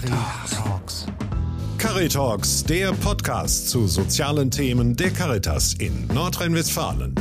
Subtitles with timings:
[0.00, 1.06] Caritalks.
[1.76, 7.14] Caritalks, der Podcast zu sozialen Themen der Caritas in Nordrhein-Westfalen.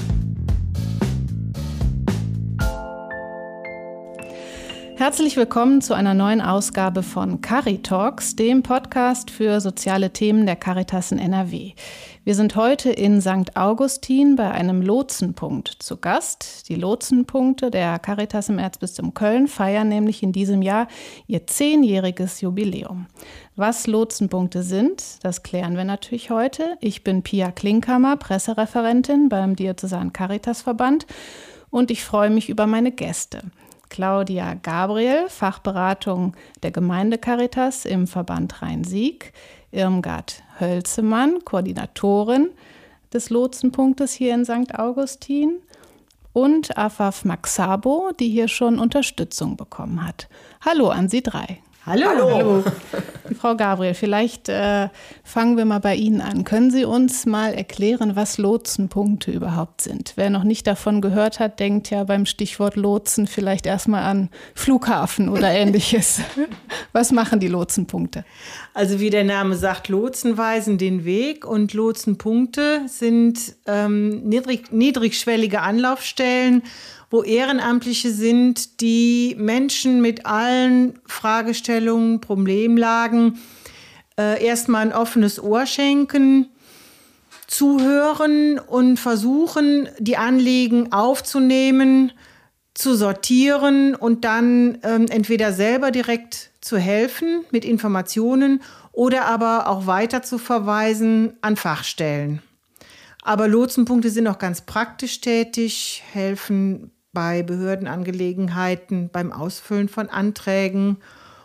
[4.98, 11.12] Herzlich willkommen zu einer neuen Ausgabe von Caritalks, dem Podcast für soziale Themen der Caritas
[11.12, 11.74] in NRW.
[12.24, 13.56] Wir sind heute in St.
[13.56, 16.68] Augustin bei einem Lotsenpunkt zu Gast.
[16.68, 20.88] Die Lotsenpunkte der Caritas im Erzbistum Köln feiern nämlich in diesem Jahr
[21.28, 23.06] ihr zehnjähriges Jubiläum.
[23.56, 26.76] Was Lotsenpunkte sind, das klären wir natürlich heute.
[26.82, 31.06] Ich bin Pia Klinkhammer, Pressereferentin beim Diözesan Caritas Verband
[31.70, 33.44] und ich freue mich über meine Gäste.
[33.90, 39.34] Claudia Gabriel, Fachberatung der Gemeinde Caritas im Verband Rhein-Sieg,
[39.72, 42.50] Irmgard Hölzemann, Koordinatorin
[43.14, 44.76] des Lotsenpunktes hier in St.
[44.78, 45.60] Augustin
[46.34, 50.28] und Afaf Maxabo, die hier schon Unterstützung bekommen hat.
[50.64, 51.62] Hallo an Sie drei.
[51.88, 52.06] Hallo.
[52.10, 52.64] Hallo.
[53.40, 54.90] Frau Gabriel, vielleicht äh,
[55.24, 56.44] fangen wir mal bei Ihnen an.
[56.44, 60.12] Können Sie uns mal erklären, was Lotsenpunkte überhaupt sind?
[60.18, 65.30] Wer noch nicht davon gehört hat, denkt ja beim Stichwort Lotsen vielleicht erstmal an Flughafen
[65.30, 66.20] oder ähnliches.
[66.92, 68.26] was machen die Lotsenpunkte?
[68.74, 75.62] Also wie der Name sagt, Lotsen weisen den Weg und Lotsenpunkte sind ähm, niedrig, niedrigschwellige
[75.62, 76.64] Anlaufstellen
[77.10, 83.40] wo Ehrenamtliche sind, die Menschen mit allen Fragestellungen, Problemlagen
[84.20, 86.50] äh, erstmal ein offenes Ohr schenken,
[87.48, 92.12] zuhören und versuchen, die Anliegen aufzunehmen,
[92.74, 99.88] zu sortieren und dann ähm, entweder selber direkt zu helfen mit Informationen oder aber auch
[99.88, 102.42] weiter zu verweisen an Fachstellen.
[103.24, 110.98] Aber Lotsenpunkte sind auch ganz praktisch tätig, helfen bei Behördenangelegenheiten, beim Ausfüllen von Anträgen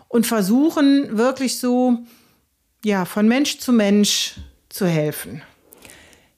[0.08, 2.00] und versuchen wirklich so,
[2.84, 4.34] ja, von Mensch zu Mensch
[4.68, 5.40] zu helfen.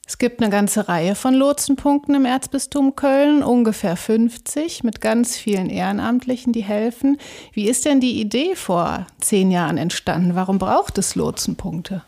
[0.07, 5.69] Es gibt eine ganze Reihe von Lotsenpunkten im Erzbistum Köln, ungefähr 50, mit ganz vielen
[5.69, 7.17] Ehrenamtlichen, die helfen.
[7.51, 10.35] Wie ist denn die Idee vor zehn Jahren entstanden?
[10.35, 12.05] Warum braucht es Lotsenpunkte?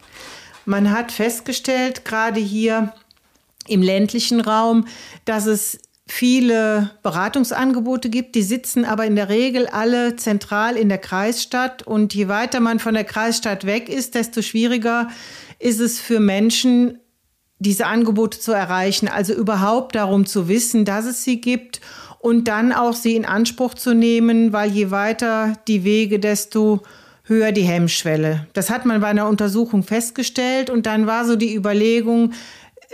[0.63, 2.93] Man hat festgestellt, gerade hier
[3.67, 4.87] im ländlichen Raum,
[5.25, 8.35] dass es viele Beratungsangebote gibt.
[8.35, 11.83] Die sitzen aber in der Regel alle zentral in der Kreisstadt.
[11.83, 15.09] Und je weiter man von der Kreisstadt weg ist, desto schwieriger
[15.59, 16.99] ist es für Menschen,
[17.59, 19.07] diese Angebote zu erreichen.
[19.07, 21.81] Also überhaupt darum zu wissen, dass es sie gibt
[22.19, 26.81] und dann auch sie in Anspruch zu nehmen, weil je weiter die Wege, desto
[27.23, 28.47] höher die Hemmschwelle.
[28.53, 32.31] Das hat man bei einer Untersuchung festgestellt und dann war so die Überlegung,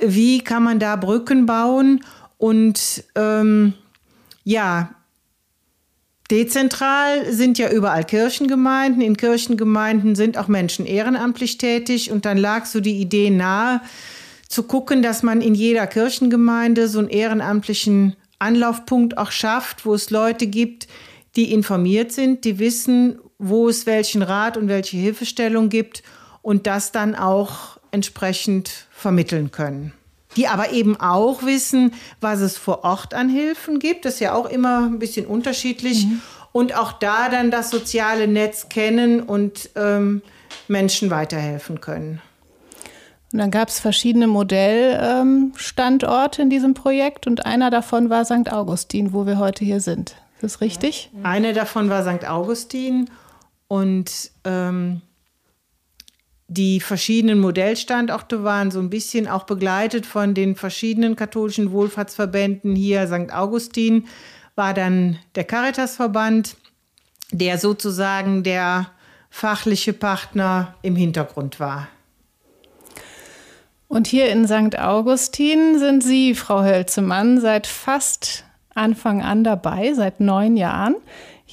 [0.02, 2.04] wie kann man da Brücken bauen
[2.38, 3.74] und ähm,
[4.44, 4.96] ja,
[6.30, 9.02] dezentral sind ja überall Kirchengemeinden.
[9.02, 12.12] In Kirchengemeinden sind auch Menschen ehrenamtlich tätig.
[12.12, 13.82] Und dann lag so die Idee nahe,
[14.50, 20.10] zu gucken, dass man in jeder Kirchengemeinde so einen ehrenamtlichen Anlaufpunkt auch schafft, wo es
[20.10, 20.88] Leute gibt,
[21.36, 26.04] die informiert sind, die wissen, wo es welchen Rat und welche Hilfestellung gibt
[26.44, 29.94] und das dann auch entsprechend vermitteln können
[30.36, 34.06] die aber eben auch wissen, was es vor Ort an Hilfen gibt.
[34.06, 36.06] Das ist ja auch immer ein bisschen unterschiedlich.
[36.06, 36.22] Mhm.
[36.52, 40.22] Und auch da dann das soziale Netz kennen und ähm,
[40.68, 42.22] Menschen weiterhelfen können.
[43.32, 48.52] Und dann gab es verschiedene Modellstandorte ähm, in diesem Projekt und einer davon war St.
[48.52, 50.16] Augustin, wo wir heute hier sind.
[50.36, 51.10] Ist das richtig?
[51.24, 52.30] Einer davon war St.
[52.30, 53.10] Augustin
[53.68, 55.02] und ähm,
[56.54, 62.76] die verschiedenen Modellstandorte waren so ein bisschen auch begleitet von den verschiedenen katholischen Wohlfahrtsverbänden.
[62.76, 63.34] Hier St.
[63.34, 64.06] Augustin
[64.56, 66.56] war dann der Caritasverband,
[67.32, 68.88] der sozusagen der
[69.30, 71.88] fachliche Partner im Hintergrund war.
[73.88, 74.78] Und hier in St.
[74.78, 78.44] Augustin sind Sie, Frau Hölzemann, seit fast
[78.76, 80.96] Anfang an dabei, seit neun Jahren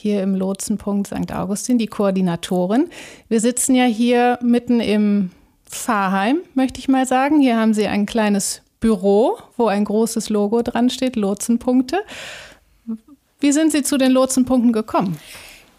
[0.00, 1.32] hier im Lotsenpunkt St.
[1.32, 2.88] Augustin, die Koordinatorin.
[3.28, 5.30] Wir sitzen ja hier mitten im
[5.66, 7.40] Pfarrheim, möchte ich mal sagen.
[7.40, 12.00] Hier haben Sie ein kleines Büro, wo ein großes Logo dran steht, Lotsenpunkte.
[13.38, 15.18] Wie sind Sie zu den Lotsenpunkten gekommen?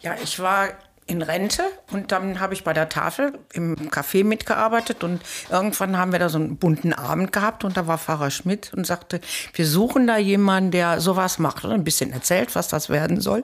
[0.02, 0.70] Ja, ich war
[1.08, 6.12] in Rente und dann habe ich bei der Tafel im Café mitgearbeitet und irgendwann haben
[6.12, 9.20] wir da so einen bunten Abend gehabt und da war Pfarrer Schmidt und sagte,
[9.54, 13.44] wir suchen da jemanden, der sowas macht und ein bisschen erzählt, was das werden soll.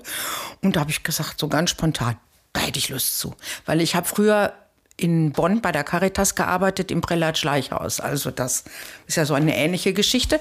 [0.62, 2.18] Und da habe ich gesagt, so ganz spontan,
[2.54, 4.54] da hätte ich Lust zu, weil ich habe früher
[5.00, 8.00] in Bonn bei der Caritas gearbeitet im Prälat Schleichhaus.
[8.00, 8.64] Also das
[9.06, 10.40] ist ja so eine ähnliche Geschichte.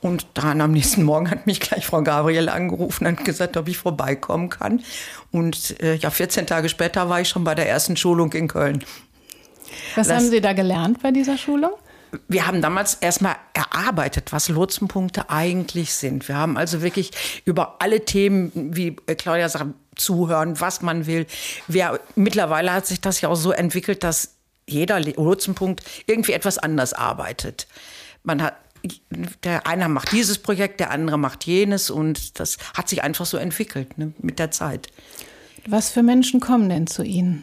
[0.00, 3.78] Und dann am nächsten Morgen hat mich gleich Frau Gabriel angerufen und gesagt, ob ich
[3.78, 4.82] vorbeikommen kann.
[5.32, 8.84] Und äh, ja, 14 Tage später war ich schon bei der ersten Schulung in Köln.
[9.96, 11.72] Was das, haben Sie da gelernt bei dieser Schulung?
[12.28, 16.28] Wir haben damals erstmal erarbeitet, was Lotsenpunkte eigentlich sind.
[16.28, 17.10] Wir haben also wirklich
[17.44, 19.66] über alle Themen, wie Claudia sagt,
[19.96, 21.26] zuhören, was man will.
[21.68, 24.34] Wer, mittlerweile hat sich das ja auch so entwickelt, dass
[24.68, 27.66] jeder Lotsenpunkt irgendwie etwas anders arbeitet.
[28.22, 28.56] Man hat
[29.42, 33.36] der eine macht dieses Projekt, der andere macht jenes und das hat sich einfach so
[33.36, 34.88] entwickelt ne, mit der Zeit.
[35.66, 37.42] Was für Menschen kommen denn zu Ihnen?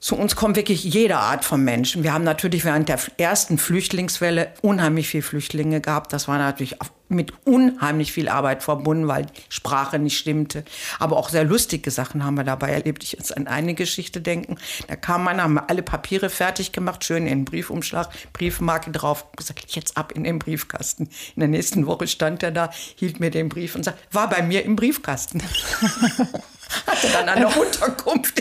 [0.00, 2.02] Zu uns kommt wirklich jede Art von Menschen.
[2.02, 6.14] Wir haben natürlich während der ersten Flüchtlingswelle unheimlich viele Flüchtlinge gehabt.
[6.14, 6.76] Das war natürlich
[7.10, 10.64] mit unheimlich viel Arbeit verbunden, weil die Sprache nicht stimmte.
[10.98, 13.04] Aber auch sehr lustige Sachen haben wir dabei erlebt.
[13.04, 14.56] Ich jetzt an eine Geschichte denken.
[14.88, 19.72] Da kam man, haben alle Papiere fertig gemacht, schön in den Briefumschlag, Briefmarke drauf, gesagt,
[19.72, 21.10] jetzt ab in den Briefkasten.
[21.36, 24.40] In der nächsten Woche stand er da, hielt mir den Brief und sagt, war bei
[24.40, 25.42] mir im Briefkasten.
[26.86, 28.40] Hatte dann eine Unterkunft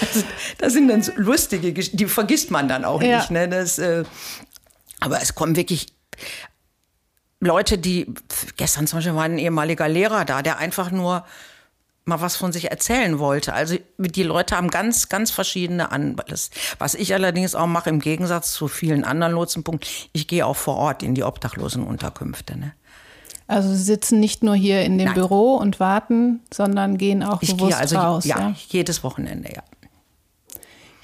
[0.00, 0.24] also,
[0.58, 3.18] das sind dann so lustige Geschichten, die vergisst man dann auch ja.
[3.18, 3.30] nicht.
[3.30, 3.48] Ne?
[3.48, 4.04] Das, äh,
[5.00, 5.86] aber es kommen wirklich
[7.40, 8.06] Leute, die,
[8.56, 11.24] gestern zum Beispiel war ein ehemaliger Lehrer da, der einfach nur
[12.04, 13.54] mal was von sich erzählen wollte.
[13.54, 16.50] Also die Leute haben ganz, ganz verschiedene Anlässe.
[16.78, 20.76] Was ich allerdings auch mache, im Gegensatz zu vielen anderen Lotsenpunkten, ich gehe auch vor
[20.76, 22.58] Ort in die Obdachlosenunterkünfte.
[22.58, 22.74] Ne?
[23.50, 25.14] Also Sie sitzen nicht nur hier in dem Nein.
[25.14, 28.24] Büro und warten, sondern gehen auch ich bewusst gehe also, raus.
[28.24, 29.62] Ja, ja, jedes Wochenende, ja.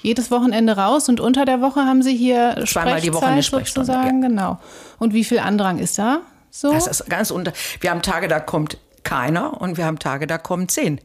[0.01, 3.87] Jedes Wochenende raus und unter der Woche haben Sie hier Zweimal die Woche eine Sprechstunde,
[3.87, 4.29] sozusagen, ja.
[4.29, 4.59] genau.
[4.97, 6.71] Und wie viel Andrang ist da so?
[6.71, 7.51] Das ist ganz unter.
[7.81, 11.01] Wir haben Tage, da kommt keiner und wir haben Tage, da kommen zehn.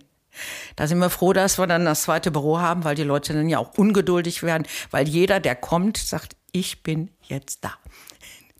[0.76, 3.48] Da sind wir froh, dass wir dann das zweite Büro haben, weil die Leute dann
[3.48, 7.72] ja auch ungeduldig werden, weil jeder, der kommt, sagt, ich bin jetzt da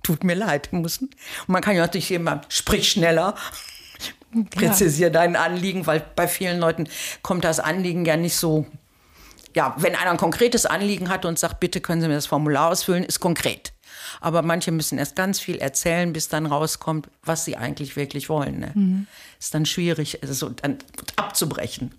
[0.03, 0.73] tut mir leid.
[0.73, 1.11] Müssen.
[1.47, 3.35] Und man kann ja natürlich immer, sprich schneller,
[4.51, 5.13] präzisiere ja.
[5.13, 6.89] dein Anliegen, weil bei vielen Leuten
[7.23, 8.67] kommt das Anliegen ja nicht so.
[9.55, 12.71] Ja, wenn einer ein konkretes Anliegen hat und sagt, bitte können Sie mir das Formular
[12.71, 13.75] ausfüllen, ist konkret.
[14.21, 18.61] Aber manche müssen erst ganz viel erzählen, bis dann rauskommt, was sie eigentlich wirklich wollen.
[18.61, 18.71] Ne?
[18.75, 19.07] Mhm.
[19.39, 20.79] Ist dann schwierig, also dann
[21.17, 21.93] abzubrechen.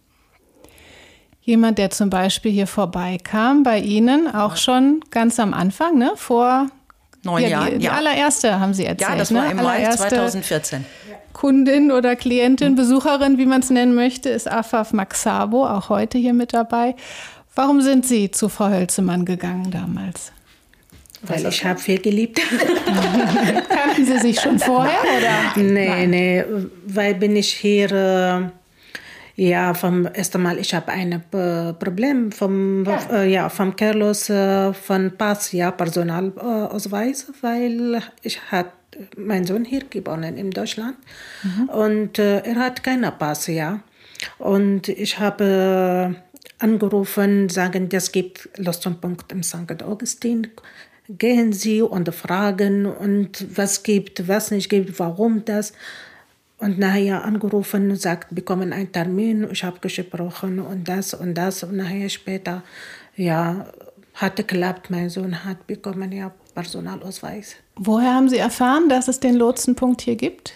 [1.41, 6.13] Jemand, der zum Beispiel hier vorbeikam bei Ihnen, auch schon ganz am Anfang, ne?
[6.15, 6.69] vor
[7.23, 7.73] neun ja, Jahren.
[7.73, 9.09] Die, die allererste haben Sie erzählt.
[9.11, 9.51] Ja, das war ne?
[9.51, 10.85] im Mai 2014.
[11.33, 16.33] Kundin oder Klientin, Besucherin, wie man es nennen möchte, ist Afaf Maxabo, auch heute hier
[16.33, 16.95] mit dabei.
[17.55, 20.31] Warum sind Sie zu Frau Hölzemann gegangen damals?
[21.21, 22.39] Weil ich habe viel geliebt.
[23.69, 24.99] Kannten Sie sich schon vorher?
[25.17, 25.63] Oder?
[25.63, 26.09] Nee, Nein.
[26.09, 26.43] nee,
[26.85, 28.51] weil bin ich hier...
[29.35, 31.23] Äh ja, vom ersten Mal, ich habe ein
[31.79, 32.99] Problem vom, ja.
[33.11, 38.71] Äh, ja, vom Carlos äh, von Pass, ja, Personalausweis, weil ich hat
[39.17, 40.97] mein Sohn hier geboren in Deutschland
[41.43, 41.69] mhm.
[41.69, 43.79] und äh, er hat keinen Pass, ja.
[44.37, 46.15] Und ich habe
[46.59, 49.83] angerufen, sagen, das gibt Lostpunkt im St.
[49.83, 50.47] Augustin.
[51.09, 55.73] Gehen Sie und fragen und was gibt, was nicht gibt, warum das.
[56.63, 59.47] Und nachher angerufen und sagt, bekommen einen Termin.
[59.51, 61.63] Ich habe gesprochen und das und das.
[61.63, 62.63] Und nachher später,
[63.17, 63.67] ja,
[64.13, 64.89] hat geklappt.
[64.89, 67.55] Mein Sohn hat bekommen ja Personalausweis.
[67.75, 70.53] Woher haben Sie erfahren, dass es den Lotsenpunkt hier gibt?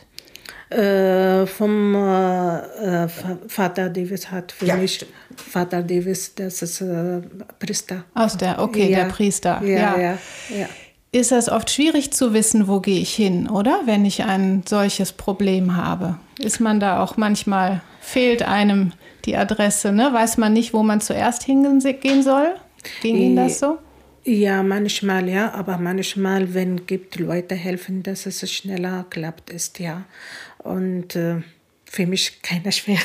[0.69, 3.07] Äh, vom äh, äh
[3.47, 4.75] Vater Davis hat für ja.
[4.75, 5.05] mich
[5.35, 7.21] Vater Davis, das ist äh,
[7.59, 8.03] Priester.
[8.13, 8.99] Aus der, okay, ja.
[8.99, 9.61] der Priester.
[9.63, 10.17] Ja, ja, ja.
[10.49, 10.67] ja
[11.11, 13.81] ist es oft schwierig zu wissen, wo gehe ich hin, oder?
[13.85, 16.17] Wenn ich ein solches Problem habe.
[16.39, 18.91] Ist man da auch manchmal, fehlt einem
[19.25, 20.09] die Adresse, ne?
[20.13, 22.55] Weiß man nicht, wo man zuerst hingehen soll?
[23.01, 23.77] Ging Ihnen das so?
[24.23, 30.03] Ja, manchmal ja, aber manchmal, wenn gibt Leute helfen, dass es schneller klappt, ist ja.
[30.59, 31.41] Und äh,
[31.85, 32.99] für mich keiner schwer,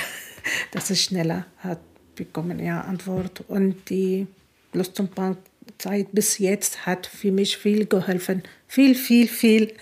[0.72, 1.78] dass es schneller hat
[2.16, 3.44] bekommen, ja, Antwort.
[3.46, 4.26] Und die
[4.72, 5.38] Lust und Bank
[5.82, 8.44] Zeit bis jetzt hat für mich viel geholfen.
[8.68, 9.72] Viel, viel, viel.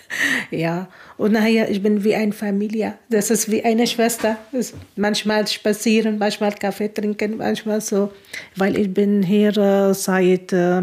[0.49, 0.89] Ja.
[1.17, 2.95] Und nachher, ich bin wie eine Familie.
[3.09, 4.37] Das ist wie eine Schwester.
[4.95, 8.11] manchmal spazieren, manchmal Kaffee trinken, manchmal so.
[8.55, 10.81] Weil ich bin hier äh, seit äh,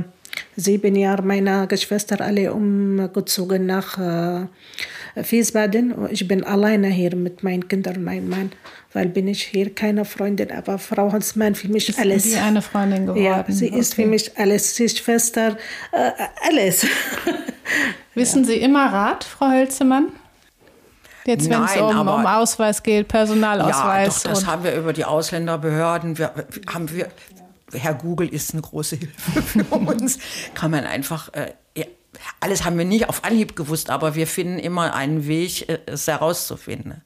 [0.59, 4.47] sieben Jahren, meine Geschwister alle umgezogen nach äh,
[5.15, 5.95] Wiesbaden.
[6.11, 8.53] Ich bin alleine hier mit meinen Kindern meinem Mann,
[8.93, 12.25] weil bin ich hier keine Freundin, aber Frau Hansmann für mich ist alles.
[12.25, 13.23] Sie eine Freundin geworden?
[13.23, 13.79] Ja, sie okay.
[13.79, 14.75] ist für mich alles.
[14.75, 15.57] Sie ist Schwester,
[15.93, 16.11] äh,
[16.49, 16.87] alles.
[18.15, 20.09] Wissen Sie immer Rat, Frau Hölzemann?
[21.25, 24.25] Jetzt, wenn es um, um, Ausweis geht, Personalausweis.
[24.25, 26.17] Ja, doch, das haben wir über die Ausländerbehörden.
[26.17, 26.33] Wir,
[26.73, 27.09] haben wir
[27.73, 30.19] Herr Google ist eine große Hilfe für uns.
[30.55, 31.85] Kann man einfach, äh, ja,
[32.41, 36.07] alles haben wir nicht auf Anhieb gewusst, aber wir finden immer einen Weg, äh, es
[36.07, 37.03] herauszufinden.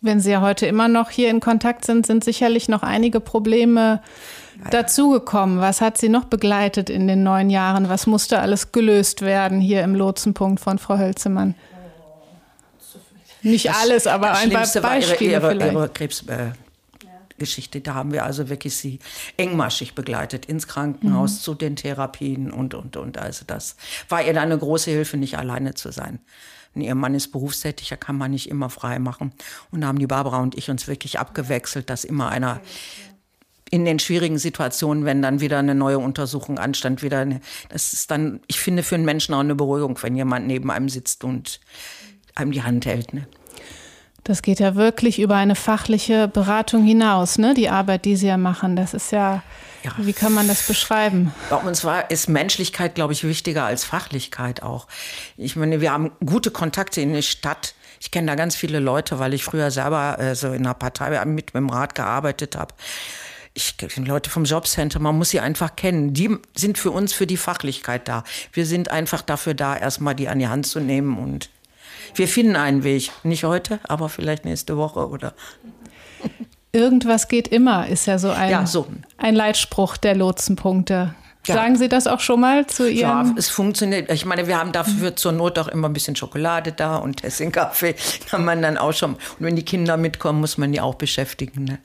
[0.00, 4.02] Wenn Sie ja heute immer noch hier in Kontakt sind, sind sicherlich noch einige Probleme
[4.70, 5.60] dazugekommen.
[5.60, 7.88] Was hat Sie noch begleitet in den neun Jahren?
[7.88, 11.54] Was musste alles gelöst werden hier im Lotsenpunkt von Frau Hölzemann?
[13.40, 16.52] Nicht das, alles, aber ein paar Beispiele war ihre, ihre, ihre Krebsgeschichte.
[16.58, 16.63] Äh,
[17.86, 18.98] da haben wir also wirklich sie
[19.36, 21.40] engmaschig begleitet ins Krankenhaus mhm.
[21.40, 23.18] zu den Therapien und und und.
[23.18, 23.76] Also das
[24.08, 26.20] war ihr dann eine große Hilfe, nicht alleine zu sein.
[26.74, 29.32] Und ihr Mann ist berufstätig, da kann man nicht immer frei machen.
[29.70, 32.60] Und da haben die Barbara und ich uns wirklich abgewechselt, dass immer einer
[33.70, 38.10] in den schwierigen Situationen, wenn dann wieder eine neue Untersuchung anstand, wieder eine, das ist
[38.10, 41.60] dann, ich finde für einen Menschen auch eine Beruhigung, wenn jemand neben einem sitzt und
[42.34, 43.14] einem die Hand hält.
[43.14, 43.26] Ne?
[44.24, 47.52] Das geht ja wirklich über eine fachliche Beratung hinaus, ne?
[47.54, 48.74] Die Arbeit, die Sie ja machen.
[48.74, 49.42] Das ist ja,
[49.82, 49.92] ja.
[49.98, 51.34] wie kann man das beschreiben?
[51.50, 54.88] Bei uns war, ist Menschlichkeit, glaube ich, wichtiger als Fachlichkeit auch.
[55.36, 57.74] Ich meine, wir haben gute Kontakte in der Stadt.
[58.00, 61.10] Ich kenne da ganz viele Leute, weil ich früher selber äh, so in einer Partei
[61.26, 62.74] mit, mit dem Rat gearbeitet habe
[63.54, 66.12] ich kenne Leute vom Jobcenter, man muss sie einfach kennen.
[66.12, 68.24] Die sind für uns für die Fachlichkeit da.
[68.52, 71.50] Wir sind einfach dafür da, erstmal die an die Hand zu nehmen und
[72.14, 73.10] wir finden einen Weg.
[73.22, 75.34] Nicht heute, aber vielleicht nächste Woche oder.
[76.72, 78.86] Irgendwas geht immer, ist ja so ein, ja, so.
[79.16, 81.14] ein Leitspruch der Lotsenpunkte.
[81.46, 81.54] Ja.
[81.54, 82.98] Sagen Sie das auch schon mal zu Ihren?
[82.98, 84.10] Ja, es funktioniert.
[84.10, 87.52] Ich meine, wir haben dafür zur Not auch immer ein bisschen Schokolade da und Tessin
[87.52, 87.94] Kaffee.
[88.30, 89.14] Kann man dann auch schon.
[89.14, 91.64] Und wenn die Kinder mitkommen, muss man die auch beschäftigen.
[91.64, 91.78] Ne?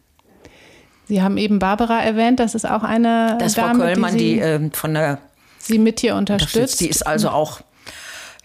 [1.07, 4.33] Sie haben eben Barbara erwähnt, das ist auch eine das Dame, Frau Köllmann, die, Sie,
[4.35, 5.19] die äh, von der
[5.57, 6.55] Sie mit hier unterstützt.
[6.55, 6.81] unterstützt.
[6.81, 7.61] Die ist also auch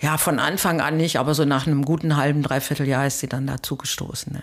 [0.05, 3.47] ja von Anfang an nicht, aber so nach einem guten halben Dreivierteljahr ist sie dann
[3.47, 4.33] dazu gestoßen.
[4.33, 4.43] Ne?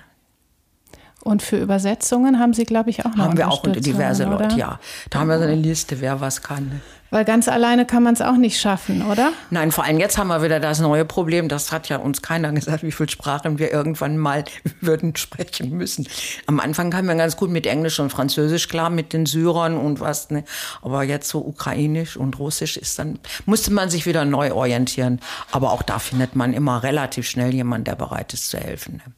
[1.22, 4.40] Und für Übersetzungen haben Sie, glaube ich, auch noch Haben wir auch diverse oder?
[4.40, 4.80] Leute, ja.
[5.12, 6.82] Da haben wir so eine Liste, wer was kann.
[7.12, 9.34] Weil ganz alleine kann man es auch nicht schaffen, oder?
[9.50, 11.50] Nein, vor allem jetzt haben wir wieder das neue Problem.
[11.50, 14.46] Das hat ja uns keiner gesagt, wie viele Sprachen wir irgendwann mal
[14.80, 16.08] würden sprechen müssen.
[16.46, 20.00] Am Anfang kamen wir ganz gut mit Englisch und Französisch klar, mit den Syrern und
[20.00, 20.30] was.
[20.30, 20.46] Ne?
[20.82, 25.20] Aber jetzt so Ukrainisch und Russisch ist dann, musste man sich wieder neu orientieren.
[25.52, 29.02] Aber auch da findet man immer relativ schnell jemanden, der bereit ist zu helfen.
[29.06, 29.14] Ne?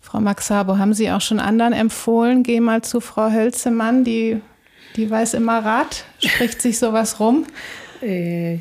[0.00, 4.40] Frau Maxabo, haben Sie auch schon anderen empfohlen, geh mal zu Frau Hölzemann, die
[4.96, 6.04] die weiß immer Rat.
[6.18, 7.46] Spricht sich sowas rum?
[8.02, 8.58] Äh,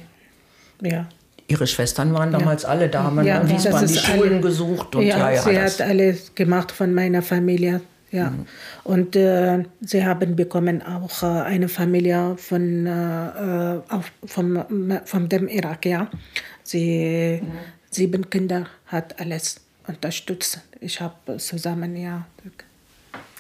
[0.82, 1.08] ja.
[1.48, 2.70] Ihre Schwestern waren damals ja.
[2.70, 4.96] alle da, haben ja, in Wiesbaden die Schulen alle, gesucht.
[4.96, 7.82] Und ja, ja, sie hat alles gemacht von meiner Familie.
[8.12, 8.32] Ja.
[8.32, 8.46] Mhm.
[8.84, 14.64] Und äh, sie haben bekommen auch äh, eine Familie von, äh, äh auf, vom,
[15.06, 15.86] von dem Irak.
[15.86, 16.10] Ja.
[16.64, 17.52] Sie, mhm.
[17.92, 20.62] Sieben Kinder hat alles unterstützt.
[20.82, 22.26] Ich habe zusammen ja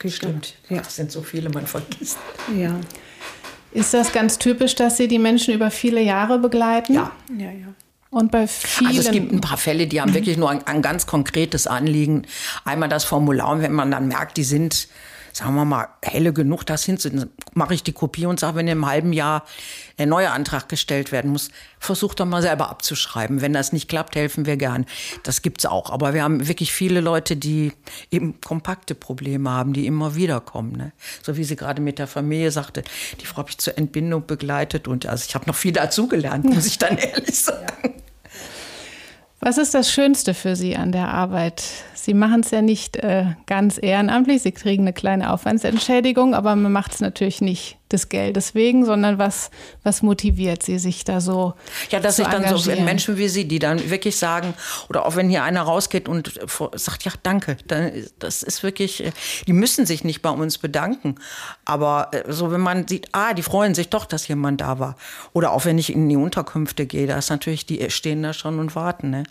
[0.05, 0.77] Stimmt, ja.
[0.77, 2.17] Das sind so viele, man vergisst.
[2.55, 2.79] Ja.
[3.71, 6.93] Ist das ganz typisch, dass Sie die Menschen über viele Jahre begleiten?
[6.93, 7.11] Ja.
[7.37, 7.67] Ja, ja.
[8.09, 8.87] Und bei vielen.
[8.87, 12.25] Also es gibt ein paar Fälle, die haben wirklich nur ein, ein ganz konkretes Anliegen.
[12.63, 14.87] Einmal das Formular, und wenn man dann merkt, die sind
[15.37, 18.87] sagen wir mal, helle genug, das hinzusetzen, mache ich die Kopie und sage, wenn im
[18.87, 19.45] halben Jahr
[19.97, 23.39] ein neuer Antrag gestellt werden muss, versuch doch mal selber abzuschreiben.
[23.39, 24.87] Wenn das nicht klappt, helfen wir gern.
[25.21, 25.91] Das gibt's auch.
[25.91, 27.71] Aber wir haben wirklich viele Leute, die
[28.09, 30.71] eben kompakte Probleme haben, die immer wieder kommen.
[30.71, 30.91] Ne?
[31.21, 32.83] So wie sie gerade mit der Familie sagte,
[33.21, 36.65] die Frau habe ich zur Entbindung begleitet und also ich habe noch viel dazugelernt, muss
[36.65, 37.96] ich dann ehrlich sagen.
[39.39, 41.63] Was ist das Schönste für Sie an der Arbeit?
[41.93, 44.41] Sie machen es ja nicht äh, ganz ehrenamtlich.
[44.41, 49.17] Sie kriegen eine kleine Aufwandsentschädigung, aber man macht es natürlich nicht des Geldes wegen, sondern
[49.17, 49.49] was,
[49.83, 51.53] was motiviert Sie, sich da so
[51.89, 54.53] Ja, dass ich dann so Menschen wie Sie, die dann wirklich sagen,
[54.89, 56.33] oder auch wenn hier einer rausgeht und
[56.73, 59.11] sagt, ja, danke, dann, das ist wirklich, äh,
[59.47, 61.15] die müssen sich nicht bei uns bedanken.
[61.65, 64.95] Aber äh, so, wenn man sieht, ah, die freuen sich doch, dass jemand da war.
[65.33, 68.59] Oder auch wenn ich in die Unterkünfte gehe, da ist natürlich, die stehen da schon
[68.59, 69.23] und warten, ne?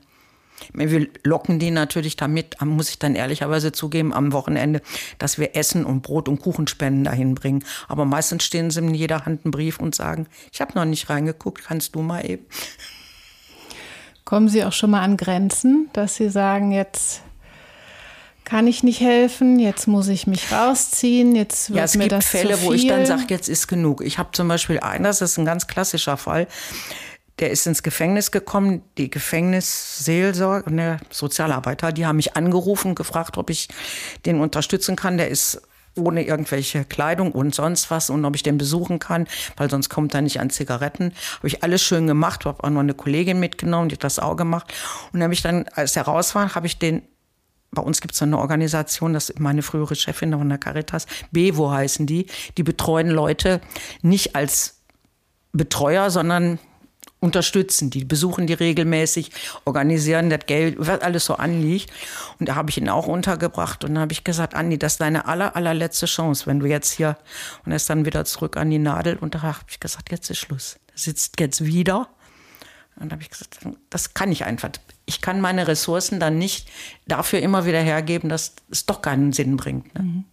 [0.73, 4.81] Wir locken die natürlich damit, muss ich dann ehrlicherweise zugeben, am Wochenende,
[5.19, 7.65] dass wir Essen und Brot und Kuchenspenden dahin bringen.
[7.89, 11.09] Aber meistens stehen sie in jeder Hand einen Brief und sagen, ich habe noch nicht
[11.11, 12.47] reingeguckt, kannst du mal eben.
[14.25, 17.23] Kommen Sie auch schon mal an Grenzen, dass Sie sagen, jetzt
[18.47, 22.13] kann ich nicht helfen, jetzt muss ich mich rausziehen, jetzt wird ja, es mir gibt
[22.13, 24.03] das Fälle, wo ich dann sage, jetzt ist genug.
[24.03, 26.47] Ich habe zum Beispiel einen, das ist ein ganz klassischer Fall
[27.39, 28.83] der ist ins Gefängnis gekommen.
[28.97, 33.69] Die Gefängnisseelsorge, ne, Sozialarbeiter, die haben mich angerufen, gefragt, ob ich
[34.25, 35.19] den unterstützen kann.
[35.19, 35.63] Der ist
[35.97, 39.27] ohne irgendwelche Kleidung und sonst was und ob ich den besuchen kann,
[39.57, 41.13] weil sonst kommt er nicht an Zigaretten.
[41.39, 44.37] Habe ich alles schön gemacht, habe auch noch eine Kollegin mitgenommen, die hat das auch
[44.37, 44.73] gemacht.
[45.13, 47.03] Und habe ich dann, als er raus war, habe ich den
[47.73, 51.71] bei uns gibt es eine Organisation, das ist meine frühere Chefin von der Caritas, Bevo
[51.71, 52.27] heißen die,
[52.57, 53.61] die betreuen Leute
[54.01, 54.81] nicht als
[55.53, 56.59] Betreuer, sondern
[57.21, 57.91] unterstützen.
[57.91, 59.31] Die besuchen die regelmäßig,
[59.65, 61.91] organisieren das Geld, was alles so anliegt.
[62.39, 65.27] Und da habe ich ihn auch untergebracht und habe ich gesagt, Andi, das ist deine
[65.27, 67.17] aller, allerletzte Chance, wenn du jetzt hier
[67.65, 70.31] und er ist dann wieder zurück an die Nadel und da habe ich gesagt, jetzt
[70.31, 70.79] ist Schluss.
[70.93, 72.09] Er sitzt jetzt wieder.
[72.99, 73.59] Und da habe ich gesagt,
[73.91, 74.71] das kann ich einfach.
[75.05, 76.69] Ich kann meine Ressourcen dann nicht
[77.07, 79.95] dafür immer wieder hergeben, dass es doch keinen Sinn bringt.
[79.95, 80.03] Ne?
[80.03, 80.25] Mhm.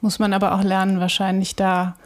[0.00, 1.96] Muss man aber auch lernen, wahrscheinlich da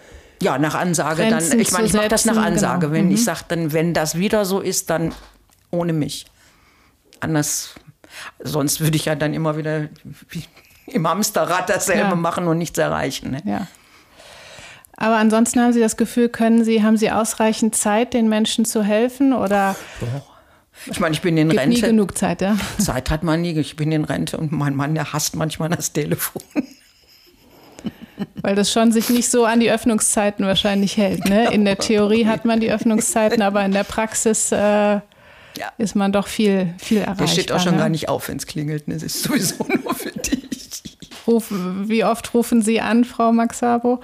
[0.43, 1.61] ja, nach Ansage Grenzen dann.
[1.61, 2.87] Ich meine, ich mache das nach Ansage.
[2.87, 2.93] Genau.
[2.93, 3.13] Wenn mhm.
[3.13, 5.13] ich sage, dann, wenn das wieder so ist, dann
[5.71, 6.27] ohne mich.
[7.21, 7.75] Anders,
[8.41, 9.89] sonst würde ich ja dann immer wieder
[10.87, 12.15] im Hamsterrad dasselbe ja.
[12.15, 13.33] machen und nichts erreichen.
[13.33, 13.43] Ne?
[13.45, 13.67] Ja.
[14.97, 18.83] Aber ansonsten haben Sie das Gefühl, können Sie, haben Sie ausreichend Zeit, den Menschen zu
[18.83, 19.77] helfen oder?
[20.87, 21.77] Ich meine, ich bin in Gibt Rente.
[21.77, 22.57] Nie genug Zeit, ja.
[22.79, 23.53] Zeit hat man nie.
[23.59, 26.43] Ich bin in Rente und mein Mann, der hasst manchmal das Telefon.
[28.43, 31.29] Weil das schon sich nicht so an die Öffnungszeiten wahrscheinlich hält.
[31.29, 31.53] Ne?
[31.53, 35.03] In der Theorie hat man die Öffnungszeiten, aber in der Praxis äh, ja.
[35.79, 37.27] ist man doch viel, viel erreichbar.
[37.27, 37.79] Der steht auch schon ne?
[37.79, 38.89] gar nicht auf, wenn es klingelt.
[38.89, 38.95] Ne?
[38.95, 40.39] Es ist sowieso nur für dich.
[41.27, 44.01] Rufen, wie oft rufen Sie an, Frau Maxabo?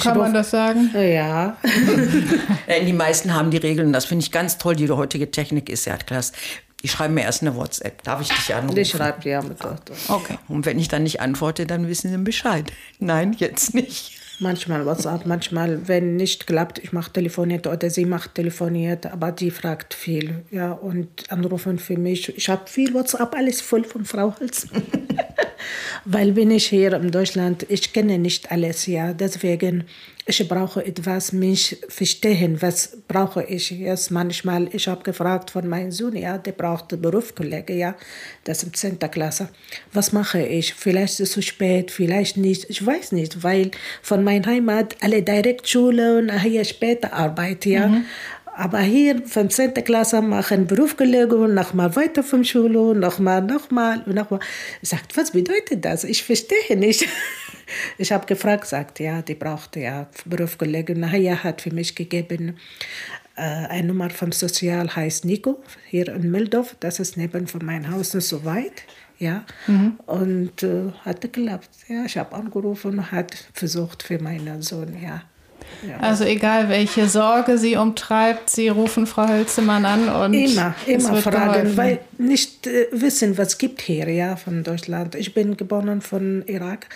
[0.00, 0.90] Kann man das sagen?
[0.94, 1.56] Ja.
[2.86, 4.76] die meisten haben die Regeln das finde ich ganz toll.
[4.76, 6.34] Die heutige Technik ist ja klasse.
[6.82, 8.02] Die schreiben mir erst eine WhatsApp.
[8.02, 8.78] Darf ich dich anrufen?
[8.78, 9.94] Ich schreibe ja mit Tochter.
[10.08, 10.38] Okay.
[10.48, 12.72] Und wenn ich dann nicht antworte, dann wissen sie Bescheid.
[12.98, 14.18] Nein, jetzt nicht.
[14.40, 19.52] Manchmal WhatsApp, manchmal, wenn nicht klappt, ich mache telefoniert oder sie macht telefoniert, aber die
[19.52, 20.42] fragt viel.
[20.50, 22.36] Ja, und anrufen für mich.
[22.36, 24.66] Ich habe viel WhatsApp, alles voll von Frau Holz.
[26.04, 29.12] Weil bin ich hier in Deutschland, ich kenne nicht alles, ja.
[29.12, 29.84] Deswegen
[30.24, 34.68] ich brauche etwas, mich verstehen, was brauche ich jetzt manchmal.
[34.72, 37.96] Ich habe gefragt von meinem Sohn, ja, der braucht Berufskollege, ja,
[38.44, 38.98] das ist 10.
[38.98, 39.48] Klasse.
[39.92, 40.74] Was mache ich?
[40.74, 42.70] Vielleicht ist es zu spät, vielleicht nicht.
[42.70, 47.88] Ich weiß nicht, weil von meiner Heimat alle Direktschule und hier später Arbeit, ja.
[47.88, 48.04] Mhm.
[48.54, 49.74] Aber hier von 10.
[49.74, 54.40] Klasse machen Berufskollege und nochmal weiter vom Schule, nochmal, nochmal, nochmal.
[54.82, 56.04] Sagt, was bedeutet das?
[56.04, 57.06] Ich verstehe nicht.
[57.96, 61.00] Ich habe gefragt, sagt ja, die brauchte ja Berufskollegen.
[61.00, 62.58] Nachher hat für mich gegeben
[63.34, 66.76] äh, eine Nummer vom Sozial, heißt Nico, hier in Mildorf.
[66.80, 68.82] Das ist neben von meinem Haus nicht so weit.
[69.18, 70.00] Ja, mhm.
[70.06, 71.70] und äh, hat geklappt.
[71.88, 75.22] Ja, ich habe angerufen und hat versucht für meinen Sohn, ja.
[75.88, 75.98] Ja.
[75.98, 81.52] Also egal, welche Sorge Sie umtreibt, Sie rufen Frau Hölzemann an und immer, immer fragen,
[81.52, 81.76] geholfen.
[81.76, 85.14] weil nicht äh, wissen, was gibt hier, ja, von Deutschland.
[85.14, 86.88] Ich bin geboren von Irak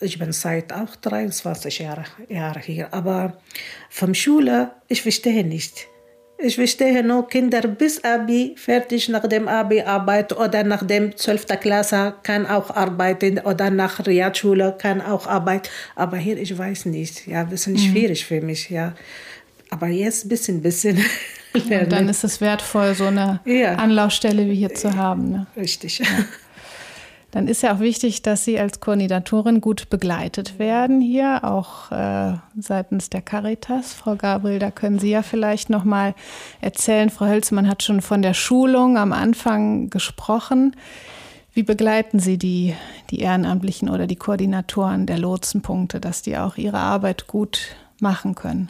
[0.00, 3.36] ich bin seit auch 23 Jahren Jahre hier, aber
[3.90, 5.88] vom Schule, ich verstehe nicht.
[6.40, 11.46] Ich verstehe nur Kinder bis Abi fertig nach dem Abi arbeiten oder nach dem 12.
[11.60, 15.68] Klasse kann auch arbeiten oder nach Realschule kann auch arbeiten.
[15.96, 17.26] Aber hier, ich weiß nicht.
[17.26, 17.78] Ja, ein bisschen mhm.
[17.78, 18.94] schwierig für mich, ja.
[19.70, 21.04] Aber jetzt ein bisschen, bisschen.
[21.54, 23.74] Und dann ist es wertvoll, so eine ja.
[23.74, 25.30] Anlaufstelle wie hier zu haben.
[25.30, 25.46] Ne?
[25.56, 25.98] Richtig.
[25.98, 26.06] Ja.
[27.38, 32.32] Dann ist ja auch wichtig, dass Sie als Koordinatorin gut begleitet werden hier, auch äh,
[32.58, 33.92] seitens der Caritas.
[33.94, 36.16] Frau Gabriel, da können Sie ja vielleicht noch mal
[36.60, 37.10] erzählen.
[37.10, 40.74] Frau Hölzmann hat schon von der Schulung am Anfang gesprochen.
[41.54, 42.74] Wie begleiten Sie die,
[43.10, 48.68] die Ehrenamtlichen oder die Koordinatoren der Lotsenpunkte, dass die auch ihre Arbeit gut machen können?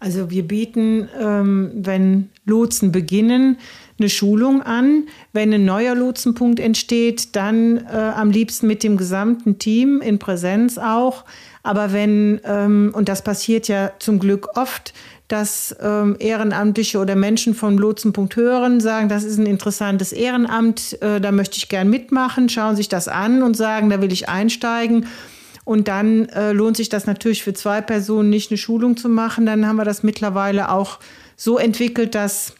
[0.00, 3.58] Also wir bieten, ähm, wenn Lotsen beginnen,
[3.98, 5.04] eine Schulung an.
[5.32, 10.78] Wenn ein neuer Lotsenpunkt entsteht, dann äh, am liebsten mit dem gesamten Team in Präsenz
[10.78, 11.24] auch.
[11.62, 14.92] Aber wenn, ähm, und das passiert ja zum Glück oft,
[15.28, 21.20] dass ähm, Ehrenamtliche oder Menschen vom Lotsenpunkt hören, sagen, das ist ein interessantes Ehrenamt, äh,
[21.20, 25.06] da möchte ich gern mitmachen, schauen sich das an und sagen, da will ich einsteigen.
[25.64, 29.46] Und dann äh, lohnt sich das natürlich für zwei Personen nicht eine Schulung zu machen.
[29.46, 31.00] Dann haben wir das mittlerweile auch
[31.34, 32.54] so entwickelt, dass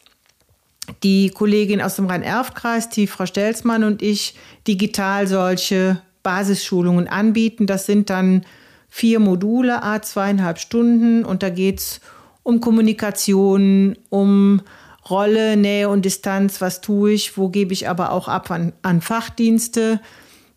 [1.03, 4.35] die Kollegin aus dem Rhein-Erft-Kreis, die Frau Stelzmann und ich
[4.67, 7.67] digital solche Basisschulungen anbieten.
[7.67, 8.45] Das sind dann
[8.89, 12.01] vier Module, a zweieinhalb Stunden und da geht es
[12.43, 14.61] um Kommunikation, um
[15.09, 19.01] Rolle, Nähe und Distanz, was tue ich, wo gebe ich aber auch ab an, an
[19.01, 20.01] Fachdienste.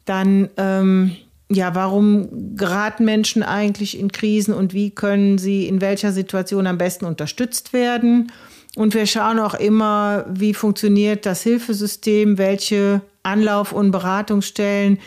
[0.04, 1.16] Dann, ähm,
[1.48, 6.78] ja, warum geraten Menschen eigentlich in Krisen und wie können sie in welcher Situation am
[6.78, 8.32] besten unterstützt werden?
[8.76, 14.98] Und wir schauen auch immer, wie funktioniert das Hilfesystem, welche Anlauf- und Beratungsstellen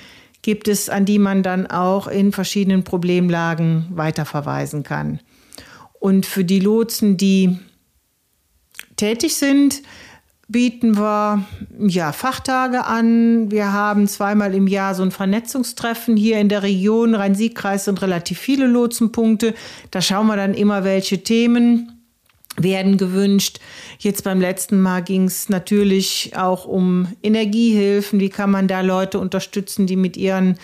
[0.41, 5.19] gibt es, an die man dann auch in verschiedenen Problemlagen weiterverweisen kann.
[5.99, 7.57] Und für die Lotsen, die
[8.97, 9.81] tätig sind,
[10.49, 11.45] bieten wir
[11.79, 13.49] ja, Fachtage an.
[13.49, 17.15] Wir haben zweimal im Jahr so ein Vernetzungstreffen hier in der Region.
[17.15, 19.55] Rhein-Sieg-Kreis sind relativ viele Lotsenpunkte.
[19.91, 21.92] Da schauen wir dann immer, welche Themen
[22.57, 23.59] werden gewünscht.
[23.99, 28.19] Jetzt beim letzten Mal ging es natürlich auch um Energiehilfen.
[28.19, 30.57] Wie kann man da Leute unterstützen, die mit ihren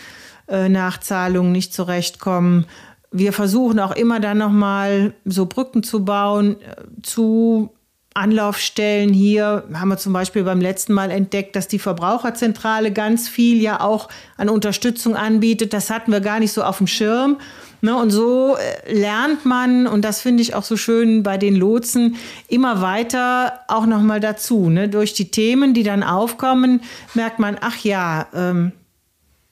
[0.47, 2.65] äh, Nachzahlungen nicht zurechtkommen?
[3.11, 7.71] Wir versuchen auch immer dann nochmal so Brücken zu bauen äh, zu
[8.15, 13.61] Anlaufstellen hier haben wir zum Beispiel beim letzten Mal entdeckt, dass die Verbraucherzentrale ganz viel
[13.61, 15.73] ja auch an Unterstützung anbietet.
[15.73, 17.37] Das hatten wir gar nicht so auf dem Schirm.
[17.81, 21.55] Ne, und so äh, lernt man, und das finde ich auch so schön bei den
[21.55, 22.17] Lotsen,
[22.49, 24.69] immer weiter auch nochmal dazu.
[24.69, 24.89] Ne?
[24.89, 26.81] Durch die Themen, die dann aufkommen,
[27.13, 28.73] merkt man, ach ja, ähm,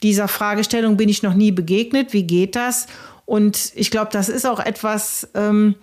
[0.04, 2.13] dieser Fragestellung bin ich noch nie begegnet.
[2.13, 2.88] Wie geht das?
[3.26, 5.76] Und ich glaube, das ist auch etwas, ähm,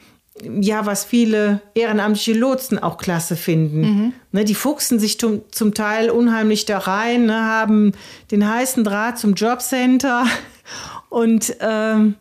[0.61, 3.81] ja, was viele ehrenamtliche Lotsen auch klasse finden.
[3.81, 4.13] Mhm.
[4.33, 7.93] Ne, die fuchsen sich zum, zum Teil unheimlich da rein, ne, haben
[8.31, 10.27] den heißen Draht zum Jobcenter
[11.09, 12.17] und ähm,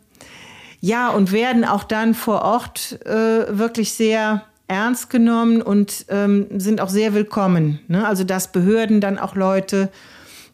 [0.84, 6.82] ja, und werden auch dann vor Ort äh, wirklich sehr ernst genommen und ähm, sind
[6.82, 7.80] auch sehr willkommen.
[7.88, 8.06] Ne?
[8.06, 9.88] Also dass Behörden dann auch Leute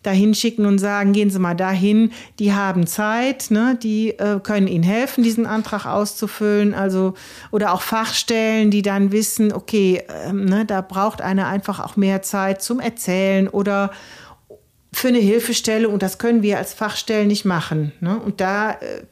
[0.04, 3.76] dahin schicken und sagen, gehen Sie mal dahin, die haben Zeit, ne?
[3.82, 6.74] die äh, können Ihnen helfen, diesen Antrag auszufüllen.
[6.74, 7.14] Also,
[7.50, 12.22] oder auch Fachstellen, die dann wissen, okay, ähm, ne, da braucht einer einfach auch mehr
[12.22, 13.90] Zeit zum Erzählen oder
[14.92, 17.92] für eine Hilfestellung und das können wir als Fachstellen nicht machen.
[18.00, 18.16] Ne?
[18.18, 19.02] Und da äh,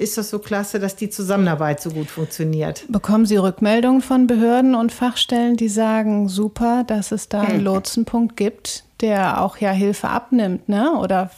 [0.00, 2.84] ist das so klasse, dass die Zusammenarbeit so gut funktioniert.
[2.88, 7.64] Bekommen Sie Rückmeldungen von Behörden und Fachstellen, die sagen, super, dass es da einen hm.
[7.64, 10.92] Lotsenpunkt gibt, der auch ja Hilfe abnimmt, ne?
[10.92, 11.30] Oder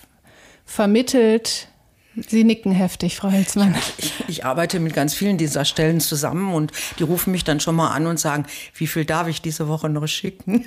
[0.64, 1.68] vermittelt.
[2.14, 3.74] Sie nicken heftig, Frau Helsmann.
[3.98, 7.74] Ich, ich, arbeite mit ganz vielen dieser Stellen zusammen und die rufen mich dann schon
[7.74, 8.44] mal an und sagen,
[8.74, 10.66] wie viel darf ich diese Woche noch schicken?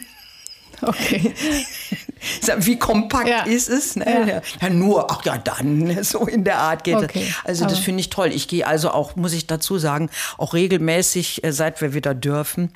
[0.82, 1.34] Okay.
[2.58, 3.44] Wie kompakt ja.
[3.44, 3.96] ist es?
[3.96, 4.06] Ne?
[4.28, 4.42] Ja.
[4.68, 4.70] ja.
[4.70, 7.26] nur, ach ja, dann, so in der Art geht okay.
[7.28, 7.46] es.
[7.46, 8.32] Also, das finde ich toll.
[8.32, 12.72] Ich gehe also auch, muss ich dazu sagen, auch regelmäßig, äh, seit wir wieder dürfen,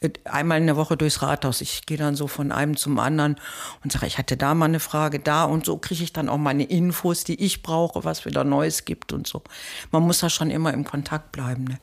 [0.00, 1.60] äh, einmal in der Woche durchs Rathaus.
[1.60, 3.36] Ich gehe dann so von einem zum anderen
[3.82, 6.38] und sage, ich hatte da mal eine Frage da und so kriege ich dann auch
[6.38, 9.42] meine Infos, die ich brauche, was wieder Neues gibt und so.
[9.90, 11.64] Man muss da schon immer im Kontakt bleiben.
[11.64, 11.78] Ne?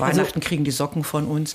[0.00, 1.54] Weihnachten also, kriegen die Socken von uns.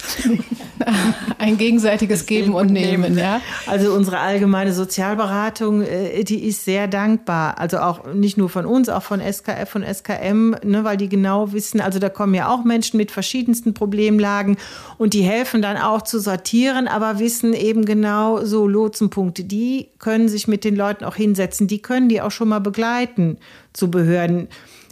[1.37, 3.41] Ein gegenseitiges Geben und Nehmen, ja.
[3.65, 7.59] Also unsere allgemeine Sozialberatung, äh, die ist sehr dankbar.
[7.59, 11.51] Also auch nicht nur von uns, auch von SKF und SKM, ne, weil die genau
[11.53, 14.57] wissen, also da kommen ja auch Menschen mit verschiedensten Problemlagen
[14.97, 19.43] und die helfen dann auch zu sortieren, aber wissen eben genau so Lotsenpunkte.
[19.43, 23.37] Die können sich mit den Leuten auch hinsetzen, die können die auch schon mal begleiten
[23.73, 24.47] zu Behörden.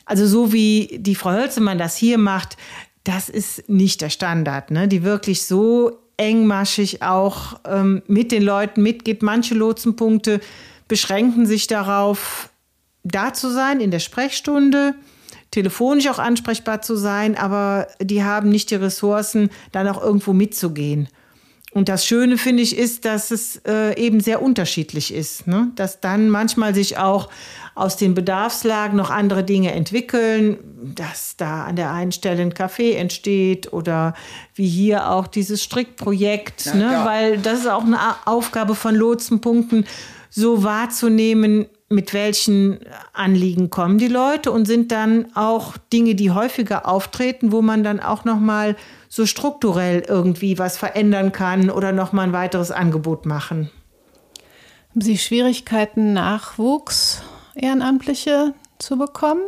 [0.06, 2.58] Also so wie die Frau Hölzemann das hier macht,
[3.04, 4.88] das ist nicht der Standard, ne?
[4.88, 9.24] die wirklich so engmaschig auch ähm, mit den Leuten mitgeht.
[9.24, 10.40] Manche Lotsenpunkte
[10.88, 12.50] beschränken sich darauf,
[13.04, 14.96] da zu sein in der Sprechstunde,
[15.52, 21.10] telefonisch auch ansprechbar zu sein, aber die haben nicht die Ressourcen, dann auch irgendwo mitzugehen.
[21.74, 25.72] Und das Schöne finde ich ist, dass es äh, eben sehr unterschiedlich ist, ne?
[25.76, 27.30] dass dann manchmal sich auch
[27.76, 30.60] aus den Bedarfslagen noch andere Dinge entwickeln,
[30.96, 34.14] dass da an der einen Stelle ein Café entsteht oder
[34.54, 37.02] wie hier auch dieses Strickprojekt, ja, ne?
[37.06, 39.86] weil das ist auch eine Aufgabe von Lotsenpunkten,
[40.30, 42.80] so wahrzunehmen, mit welchen
[43.14, 48.00] Anliegen kommen die Leute und sind dann auch Dinge, die häufiger auftreten, wo man dann
[48.00, 48.76] auch noch mal
[49.14, 53.70] so strukturell irgendwie was verändern kann oder noch mal ein weiteres Angebot machen.
[54.90, 57.22] Haben Sie Schwierigkeiten, Nachwuchs
[57.54, 59.44] Ehrenamtliche zu bekommen?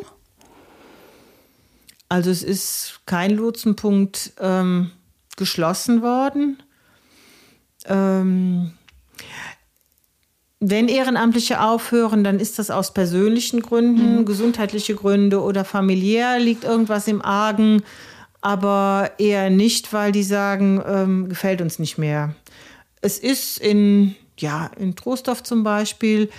[2.09, 4.91] Also es ist kein Lotsenpunkt ähm,
[5.35, 6.61] geschlossen worden.
[7.85, 8.73] Ähm,
[10.59, 14.25] wenn Ehrenamtliche aufhören, dann ist das aus persönlichen Gründen, mhm.
[14.25, 17.81] gesundheitliche Gründe oder familiär liegt irgendwas im Argen,
[18.45, 22.35] aber eher nicht, weil die sagen, ähm, gefällt uns nicht mehr.
[23.01, 26.29] Es ist in, ja, in Trostorf zum Beispiel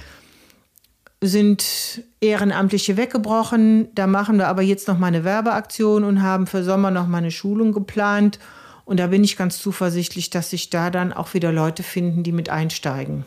[1.21, 3.89] sind Ehrenamtliche weggebrochen.
[3.97, 7.19] Da machen wir aber jetzt noch mal eine Werbeaktion und haben für Sommer noch mal
[7.19, 8.39] eine Schulung geplant.
[8.85, 12.31] Und da bin ich ganz zuversichtlich, dass sich da dann auch wieder Leute finden, die
[12.31, 13.25] mit einsteigen.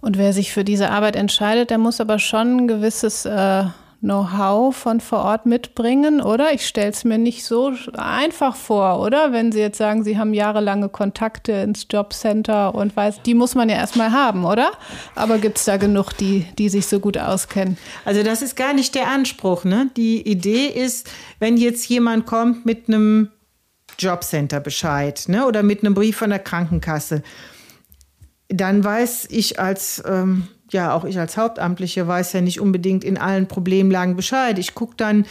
[0.00, 3.64] Und wer sich für diese Arbeit entscheidet, der muss aber schon ein gewisses äh,
[4.04, 6.52] Know-how von vor Ort mitbringen, oder?
[6.52, 9.32] Ich stelle es mir nicht so einfach vor, oder?
[9.32, 13.70] Wenn Sie jetzt sagen, Sie haben jahrelange Kontakte ins Jobcenter und weiß, die muss man
[13.70, 14.72] ja erstmal haben, oder?
[15.14, 17.78] Aber gibt es da genug, die, die sich so gut auskennen?
[18.04, 19.64] Also das ist gar nicht der Anspruch.
[19.64, 19.90] Ne?
[19.96, 23.30] Die Idee ist, wenn jetzt jemand kommt mit einem
[23.98, 25.46] Jobcenter Bescheid ne?
[25.46, 27.22] oder mit einem Brief von der Krankenkasse,
[28.48, 33.16] dann weiß ich als, ähm, ja, auch ich als Hauptamtliche weiß ja nicht unbedingt in
[33.16, 34.58] allen Problemlagen Bescheid.
[34.58, 35.24] Ich gucke dann,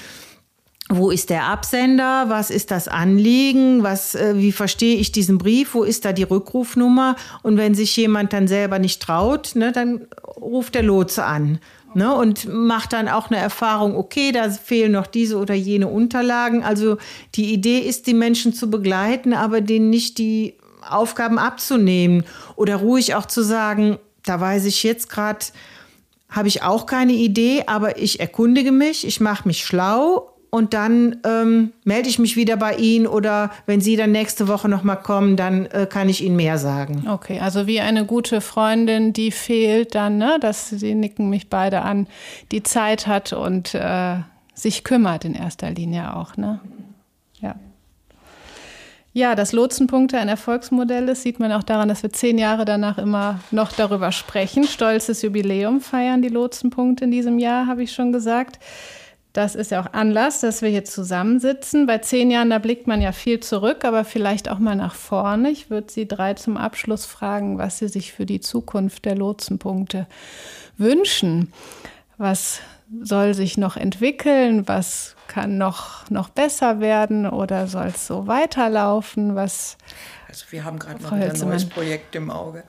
[0.89, 2.25] wo ist der Absender?
[2.27, 3.83] Was ist das Anliegen?
[3.83, 5.73] Was, äh, wie verstehe ich diesen Brief?
[5.73, 7.15] Wo ist da die Rückrufnummer?
[7.41, 11.59] Und wenn sich jemand dann selber nicht traut, ne, dann ruft der Lotse an.
[11.95, 16.63] Ne, und macht dann auch eine Erfahrung, okay, da fehlen noch diese oder jene Unterlagen.
[16.63, 16.97] Also
[17.35, 20.55] die Idee ist, die Menschen zu begleiten, aber denen nicht die
[20.89, 22.23] Aufgaben abzunehmen
[22.55, 25.45] oder ruhig auch zu sagen, da weiß ich jetzt gerade,
[26.29, 31.17] habe ich auch keine Idee, aber ich erkundige mich, ich mache mich schlau und dann
[31.25, 35.35] ähm, melde ich mich wieder bei Ihnen oder wenn Sie dann nächste Woche nochmal kommen,
[35.35, 37.07] dann äh, kann ich Ihnen mehr sagen.
[37.09, 41.81] Okay, also wie eine gute Freundin, die fehlt dann, ne, dass Sie nicken mich beide
[41.81, 42.07] an,
[42.51, 44.17] die Zeit hat und äh,
[44.53, 46.59] sich kümmert in erster Linie auch, ne?
[49.13, 49.35] Ja.
[49.35, 53.39] Dass Lotsenpunkte ein Erfolgsmodell ist, sieht man auch daran, dass wir zehn Jahre danach immer
[53.51, 54.65] noch darüber sprechen.
[54.65, 58.59] Stolzes Jubiläum feiern die Lotsenpunkte in diesem Jahr, habe ich schon gesagt.
[59.33, 61.87] Das ist ja auch Anlass, dass wir hier zusammensitzen.
[61.87, 65.49] Bei zehn Jahren, da blickt man ja viel zurück, aber vielleicht auch mal nach vorne.
[65.49, 70.05] Ich würde Sie drei zum Abschluss fragen, was Sie sich für die Zukunft der Lotsenpunkte
[70.77, 71.51] wünschen.
[72.19, 72.59] Was
[73.01, 74.67] soll sich noch entwickeln?
[74.67, 79.35] Was kann noch, noch besser werden oder soll es so weiterlaufen?
[79.35, 79.77] Was
[80.33, 82.63] also wir haben gerade noch ein neues Projekt im Auge.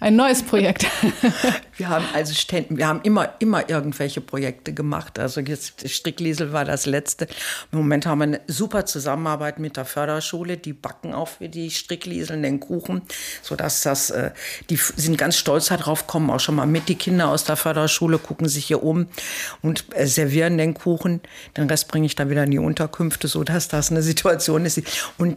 [0.00, 0.86] Ein neues Projekt.
[1.76, 2.32] wir haben also
[2.70, 5.18] wir haben immer, immer irgendwelche Projekte gemacht.
[5.18, 7.26] Also jetzt Strickliesel war das letzte.
[7.70, 10.56] Im Moment haben wir eine super Zusammenarbeit mit der Förderschule.
[10.56, 13.02] Die backen auch für die Strickliesel den Kuchen,
[13.42, 14.30] sodass das, äh,
[14.70, 16.88] die sind ganz stolz darauf, kommen auch schon mal mit.
[16.88, 19.06] Die Kinder aus der Förderschule gucken sich hier um
[19.60, 21.20] und äh, servieren den Kuchen.
[21.58, 24.82] Den Rest bringe ich dann wieder in die Unterkünfte, sodass das eine Situation ist.
[25.18, 25.36] Und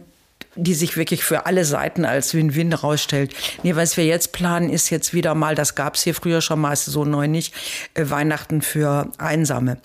[0.56, 3.34] die sich wirklich für alle Seiten als Win-Win herausstellt.
[3.62, 6.60] Nee, was wir jetzt planen, ist jetzt wieder mal, das gab es hier früher schon
[6.60, 7.54] mal, ist so neu nicht,
[7.94, 9.78] äh, Weihnachten für Einsame.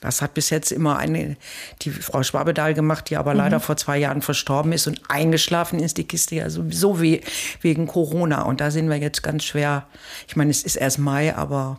[0.00, 1.36] Das hat bis jetzt immer eine,
[1.82, 3.38] die Frau Schwabedahl gemacht, die aber mhm.
[3.38, 7.20] leider vor zwei Jahren verstorben ist und eingeschlafen ist, die Kiste ja sowieso we
[7.60, 8.42] wegen Corona.
[8.42, 9.86] Und da sind wir jetzt ganz schwer.
[10.26, 11.78] Ich meine, es ist erst Mai, aber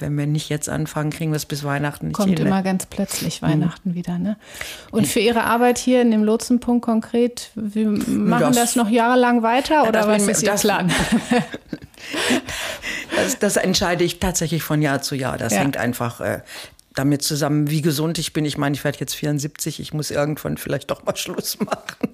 [0.00, 2.46] wenn wir nicht jetzt anfangen, kriegen wir es bis Weihnachten nicht Kommt hin.
[2.46, 3.94] immer ganz plötzlich Weihnachten mhm.
[3.94, 4.18] wieder.
[4.18, 4.36] Ne?
[4.90, 9.42] Und für Ihre Arbeit hier in dem Lotsenpunkt konkret, wir machen das, das noch jahrelang
[9.42, 10.92] weiter oder was ist Ihr Plan?
[13.16, 15.38] das, das, entscheide ich tatsächlich von Jahr zu Jahr.
[15.38, 15.60] Das ja.
[15.60, 16.40] hängt einfach äh,
[16.94, 18.44] damit zusammen, wie gesund ich bin.
[18.44, 22.08] Ich meine, ich werde jetzt 74, ich muss irgendwann vielleicht doch mal Schluss machen.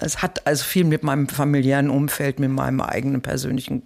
[0.00, 3.82] Es hat also viel mit meinem familiären Umfeld, mit meinem eigenen persönlichen.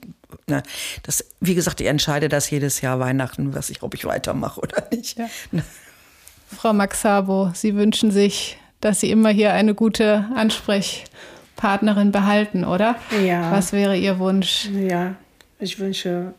[0.47, 0.63] Ne,
[1.03, 4.89] das, wie gesagt, ich entscheide das jedes Jahr Weihnachten, was ich, ob ich weitermache oder
[4.91, 5.19] nicht.
[5.19, 5.29] Ja.
[5.53, 5.63] Ne.
[6.57, 12.97] Frau Maxabo, Sie wünschen sich, dass Sie immer hier eine gute Ansprechpartnerin behalten, oder?
[13.25, 13.53] Ja.
[13.53, 14.71] Was wäre Ihr Wunsch?
[14.73, 15.15] Ja,
[15.59, 16.33] ich wünsche,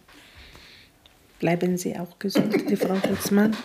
[1.39, 3.55] bleiben Sie auch gesund, die Frau Hutzmann.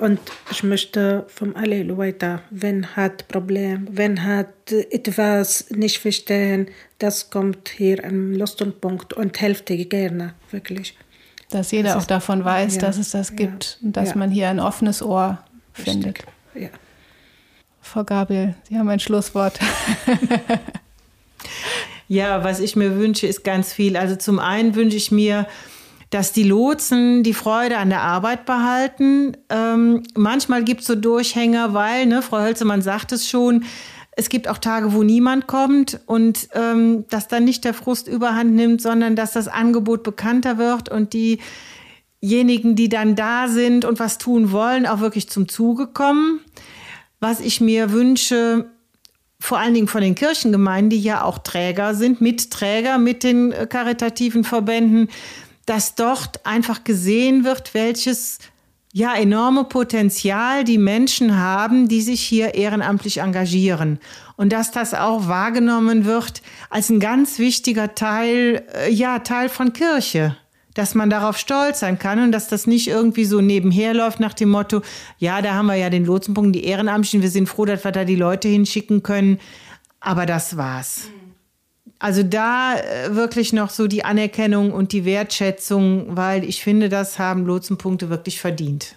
[0.00, 0.18] Und
[0.50, 7.68] ich möchte von allen Leuten, wenn hat Problem, wenn hat etwas nicht verstehen, das kommt
[7.68, 10.96] hier am Lustpunkt und hilft dir gerne, wirklich.
[11.50, 14.16] Dass jeder das auch davon weiß, ja, dass es das gibt ja, und dass ja.
[14.16, 16.20] man hier ein offenes Ohr findet.
[16.54, 16.70] Ja.
[17.82, 19.60] Frau Gabriel, Sie haben ein Schlusswort.
[22.08, 23.98] ja, was ich mir wünsche, ist ganz viel.
[23.98, 25.46] Also zum einen wünsche ich mir,
[26.10, 29.36] dass die Lotsen die Freude an der Arbeit behalten.
[29.48, 33.64] Ähm, manchmal gibt es so Durchhänger, weil, ne, Frau Hölzemann sagt es schon,
[34.16, 38.54] es gibt auch Tage, wo niemand kommt und ähm, dass dann nicht der Frust überhand
[38.54, 44.18] nimmt, sondern dass das Angebot bekannter wird und diejenigen, die dann da sind und was
[44.18, 46.40] tun wollen, auch wirklich zum Zuge kommen.
[47.20, 48.70] Was ich mir wünsche,
[49.38, 53.66] vor allen Dingen von den Kirchengemeinden, die ja auch Träger sind, Mitträger mit den äh,
[53.66, 55.08] karitativen Verbänden,
[55.66, 58.38] dass dort einfach gesehen wird, welches
[58.92, 64.00] ja enorme Potenzial die Menschen haben, die sich hier ehrenamtlich engagieren
[64.36, 69.72] und dass das auch wahrgenommen wird als ein ganz wichtiger Teil äh, ja Teil von
[69.72, 70.36] Kirche,
[70.74, 74.34] dass man darauf stolz sein kann und dass das nicht irgendwie so nebenher läuft nach
[74.34, 74.82] dem Motto,
[75.18, 78.04] ja, da haben wir ja den Lotsenpunkt, die Ehrenamtlichen, wir sind froh, dass wir da
[78.04, 79.38] die Leute hinschicken können,
[80.00, 81.04] aber das war's.
[81.06, 81.19] Mhm.
[82.00, 87.18] Also da äh, wirklich noch so die Anerkennung und die Wertschätzung, weil ich finde, das
[87.18, 88.96] haben Lotsenpunkte wirklich verdient.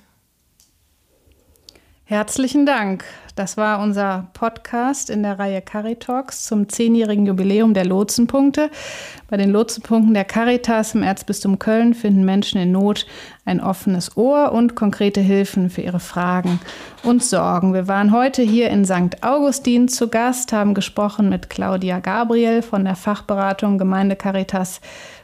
[2.06, 3.04] Herzlichen Dank.
[3.36, 8.69] Das war unser Podcast in der Reihe Caritalks zum zehnjährigen Jubiläum der Lotsenpunkte.
[9.28, 13.08] Bei den Lotsenpunkten der Caritas im Erzbistum Köln finden Menschen in Not
[13.43, 16.60] ein offenes Ohr und konkrete Hilfen für ihre Fragen
[17.02, 17.74] und Sorgen.
[17.74, 19.24] Wir waren heute hier in St.
[19.24, 24.80] Augustin zu Gast, haben gesprochen mit Claudia Gabriel von der Fachberatung Gemeinde Caritas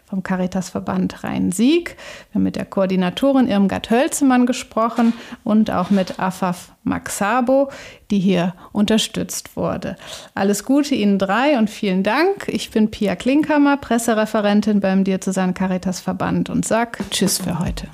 [0.10, 1.96] vom Caritasverband Rhein-Sieg.
[2.32, 7.70] Wir haben mit der Koordinatorin Irmgard Hölzemann gesprochen und auch mit Afaf Maxabo,
[8.10, 9.96] die hier unterstützt wurde.
[10.34, 12.48] Alles Gute Ihnen drei und vielen Dank.
[12.48, 17.88] Ich bin Pia Klinkhammer, Pressereferentin beim Diözesan Caritas Verband und sag Tschüss für heute.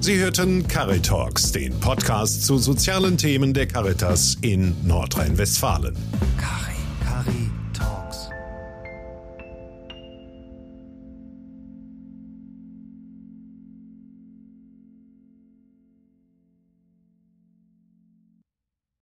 [0.00, 5.96] Sie hörten Caritalks, den Podcast zu sozialen Themen der Caritas in Nordrhein-Westfalen.
[6.38, 7.50] Cari, Cari